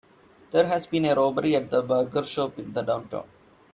There 0.49 0.65
has 0.65 0.87
been 0.87 1.05
a 1.05 1.13
robbery 1.13 1.55
at 1.55 1.69
the 1.69 1.83
burger 1.83 2.25
shop 2.25 2.57
in 2.57 2.71
downtown. 2.73 3.25